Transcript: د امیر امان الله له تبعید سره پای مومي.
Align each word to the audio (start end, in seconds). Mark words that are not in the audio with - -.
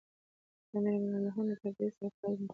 د 0.69 0.73
امیر 0.77 0.93
امان 0.97 1.13
الله 1.17 1.41
له 1.47 1.55
تبعید 1.61 1.91
سره 1.97 2.09
پای 2.19 2.33
مومي. 2.35 2.47